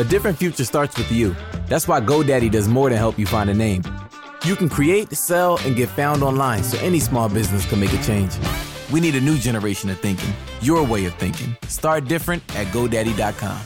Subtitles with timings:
[0.00, 1.34] A different future starts with you.
[1.66, 3.82] That's why GoDaddy does more than help you find a name.
[4.44, 8.00] You can create, sell, and get found online so any small business can make a
[8.04, 8.32] change.
[8.92, 11.56] We need a new generation of thinking, your way of thinking.
[11.66, 13.58] Start different at GoDaddy.com.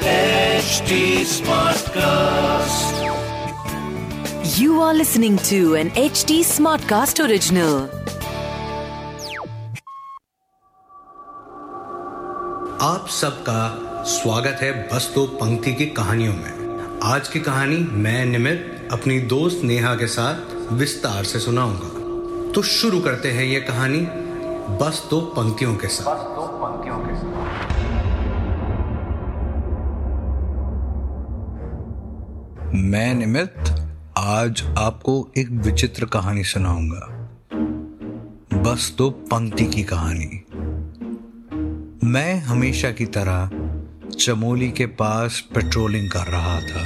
[0.00, 3.04] HD Smartcast.
[4.58, 7.88] You are listening to an HD Smartcast original.
[12.84, 18.88] आप सबका स्वागत है बस दो पंक्ति की कहानियों में। आज की कहानी मैं निमित
[18.92, 20.36] अपनी दोस्त नेहा के साथ
[20.72, 24.00] विस्तार से सुनाऊँगा। तो शुरू करते हैं ये कहानी
[24.76, 27.34] बस दो पंक्तियों के साथ। बस दो पंक्तियों के साथ।
[32.74, 33.54] मैं निमित
[34.16, 37.30] आज आपको एक विचित्र कहानी सुनाऊँगा।
[38.62, 40.44] बस दो पंक्ति की कहानी।
[42.04, 43.50] मैं हमेशा की तरह
[44.18, 46.82] चमोली के पास पेट्रोलिंग कर रहा था।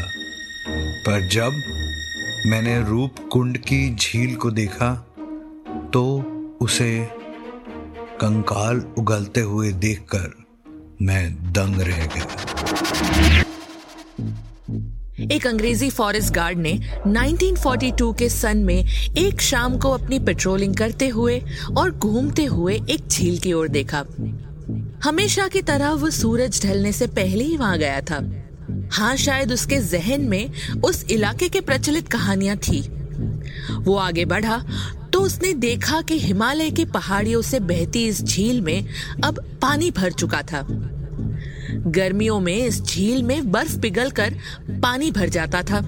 [1.06, 1.52] पर जब
[2.46, 4.92] मैंने रूप कुंड की झील को देखा
[5.92, 6.04] तो
[6.60, 7.08] उसे
[8.20, 10.32] कंकाल उगलते हुए देखकर
[11.02, 12.26] मैं दंग रह गया।
[15.34, 16.72] एक अंग्रेज़ी फॉरेस्ट गार्ड ने
[17.06, 18.78] 1942 के सन में
[19.18, 21.42] एक शाम को अपनी पेट्रोलिंग करते हुए
[21.76, 24.04] और घूमते हुए एक झील की ओर देखा।
[25.04, 28.18] हमेशा की तरह वो सूरज ढलने से पहले ही वहाँ गया था।
[28.92, 30.50] हाँ शायद उसके जहन में
[30.84, 32.80] उस इलाके के प्रचलित कहानियाँ थी।
[33.78, 34.62] वो आगे बढ़ा
[35.12, 38.88] तो उसने देखा कि हिमालय की पहाड़ियों से बहती इस झील में
[39.24, 40.66] अब पानी भर चुका था।
[41.88, 44.34] गर्मियों में इस झील में बर्फ़ पिघलकर
[44.82, 45.80] पानी भर जाता था।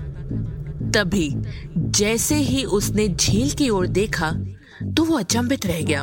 [0.95, 1.31] तभी
[1.77, 4.31] जैसे ही उसने झील की ओर देखा
[4.87, 6.03] तो वो अचंभित रह गया।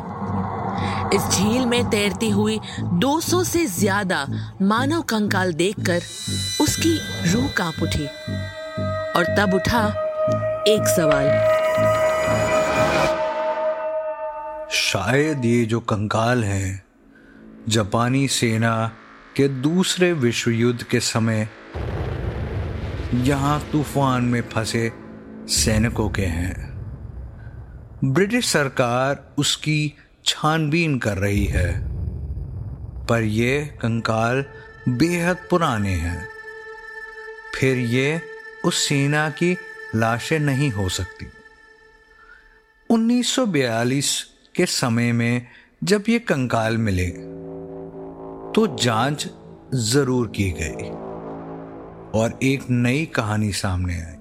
[1.14, 2.60] इस झील में तैरती हुई
[3.02, 4.26] 200 से ज़्यादा
[4.62, 6.02] मानव कंकाल देखकर
[6.62, 6.98] उसकी
[7.32, 8.06] रूह काँप उठी
[9.18, 9.88] और तब उठा
[10.68, 11.30] एक सवाल।
[14.72, 16.84] शायद ये जो कंकाल हैं,
[17.70, 18.92] जापानी सेना
[19.36, 21.48] के दूसरे विश्व युद्ध के समय
[23.14, 24.92] यहाँ तूफ़ान में फंसे
[25.50, 26.56] सैनिकों के हैं।
[28.04, 29.94] ब्रिटिश सरकार उसकी
[30.28, 31.70] छानबीन कर रही है।
[33.06, 34.44] पर ये कंकाल
[34.90, 36.28] बेहद पुराने हैं।
[37.56, 38.22] फिर ये
[38.66, 39.58] उस सेना की
[39.96, 41.28] लाशें नहीं हो सकती।
[42.90, 44.12] 1942
[44.56, 45.48] के समय में
[45.84, 47.08] जब ये कंकाल मिले
[48.56, 49.28] तो जाँच
[49.74, 50.90] ज़रूर की गई
[52.20, 54.14] और एक नई कहानी सामने आई।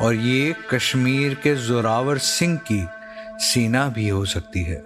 [0.00, 2.82] और ये कश्मीर के जोरावर सिंह की
[3.38, 4.82] सेना भी हो सकती है।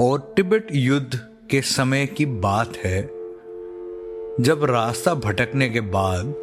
[0.00, 1.18] और तिब्बत युद्ध
[1.50, 3.02] के समय की बात है,
[4.40, 6.34] जब रास्ता भटकने के बाद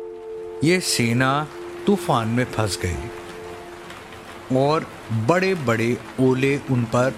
[0.64, 1.48] यह सेना
[1.88, 3.10] तूफ़ान में फंस गई
[4.58, 4.88] और
[5.28, 7.14] बड़े बड़े ओले उन पर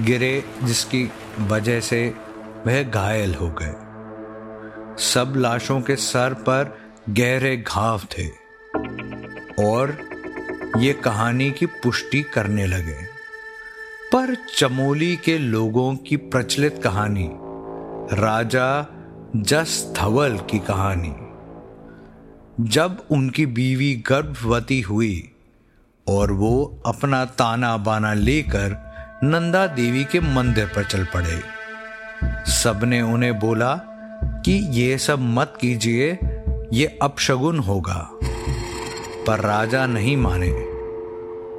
[0.00, 1.10] गिरे, जिसकी
[1.40, 2.14] वजह से
[2.66, 3.74] वह घायल हो गए।
[5.02, 6.78] सब लाशों के सर पर
[7.08, 8.26] गहरे घाव थे
[9.64, 9.96] और
[10.78, 13.07] ये कहानी की पुष्टि करने लगे।
[14.12, 17.28] पर चमोली के लोगों की प्रचलित कहानी,
[18.12, 18.68] राजा
[19.36, 21.12] जस धवल की कहानी।
[22.70, 25.32] जब उनकी बीवी गर्भवती हुई
[26.06, 28.76] और वो अपना ताना बाना लेकर
[29.24, 31.40] नंदा देवी के मंदिर पर चल पड़े,
[32.52, 33.74] सबने उन्हें बोला
[34.24, 36.18] कि ये सब मत कीजिए,
[36.72, 38.08] ये अपशगुन होगा।
[39.26, 40.50] पर राजा नहीं माने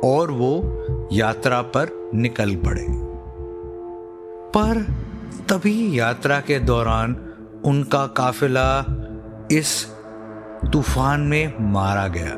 [0.04, 0.54] और वो
[1.14, 2.86] यात्रा पर निकल पड़े।
[4.50, 4.82] पर
[5.50, 7.16] तभी यात्रा के दौरान
[7.66, 8.86] उनका काफिला
[9.52, 9.86] इस
[10.74, 12.36] तूफ़ान में मारा गया।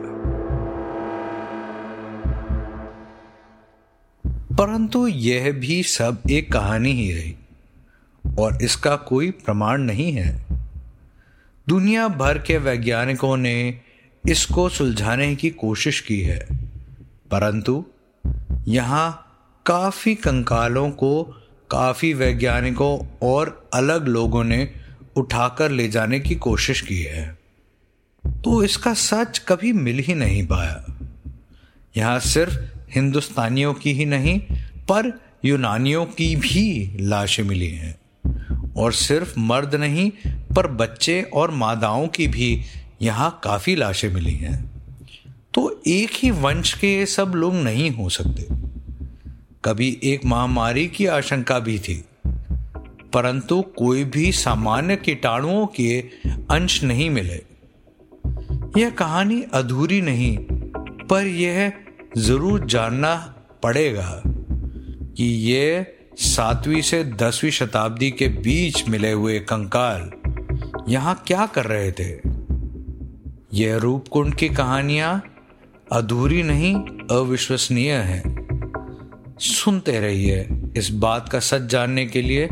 [4.55, 7.35] परंतु यह भी सब एक कहानी ही रही,
[8.39, 10.46] और इसका कोई प्रमाण नहीं है।
[11.67, 13.79] दुनिया भर के वैज्ञानिकों ने
[14.29, 16.47] इसको सुलझाने की कोशिश की है,
[17.31, 17.85] परंतु
[18.67, 19.30] यहाँ
[19.66, 21.23] काफ़ी कंकालों को,
[21.72, 24.73] काफ़ी वैज्ञानिकों और अलग लोगों ने
[25.16, 27.40] उठाकर ले जाने की कोशिश की है।
[28.28, 30.85] तो इसका सच कभी मिल ही नहीं पाया।
[31.97, 32.59] यहाँ सिर्फ़
[32.90, 34.40] हिंदुस्तानियों की ही नहीं,
[34.90, 37.99] पर यूनानियों की भी लाशें मिली हैं।
[38.78, 42.61] और सिर्फ़ मर्द नहीं, पर बच्चे और मादाओं की भी
[43.02, 44.72] यहाँ काफ़ी लाशें मिली हैं।
[45.53, 48.71] तो एक ही वंश के ये सब लोग नहीं हो सकते।
[49.66, 52.05] कभी एक महामारी की आशंका भी थी।
[53.13, 55.99] परंतु कोई भी सामान्य कीटाणुओं के
[56.52, 57.41] अंश नहीं मिले।
[58.81, 60.37] यह कहानी अधूरी नहीं,
[61.08, 61.72] पर यह
[62.17, 64.22] ज़रूर जानना पड़ेगा
[65.17, 70.11] कि ये सातवीं से दसवीं शताब्दी के बीच मिले हुए कंकाल
[70.87, 72.19] यहाँ क्या कर रहे थे?
[73.53, 75.23] यह रूपकुंड की कहानियाँ
[75.91, 76.75] अधूरी नहीं,
[77.11, 78.41] अविश्वसनीय है।
[79.39, 80.47] सुनते रहिए
[80.78, 82.47] इस बात का सच जानने के लिए,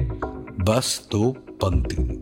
[0.60, 1.32] बस दो
[1.64, 2.20] पंक्ति।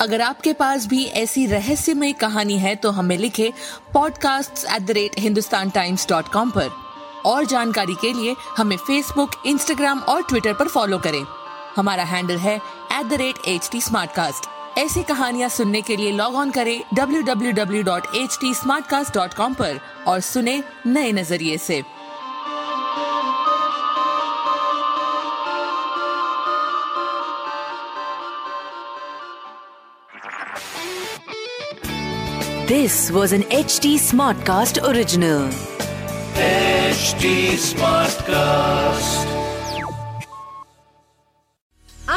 [0.00, 3.52] अगर आपके पास भी ऐसी रहस्यमय कहानी है तो हमें लिखे
[3.94, 6.70] podcast at the rate Hindustan Times dot com पर।
[7.26, 11.24] और जानकारी के लिए हमें फेसबुक इंस्टाग्राम और ट्विटर पर फॉलो करें।
[11.76, 16.12] हमारा हैंडल है at the rate H T smart cast ऐसी कहानियाँ सुनने के लिए
[16.12, 20.20] लॉग ऑन करें W W W dot H T smart cast dot com आरोप और
[20.20, 21.82] सुने नए नज़रिए से।
[32.68, 35.50] This was an H T smart cast original
[36.38, 39.43] H T smart cast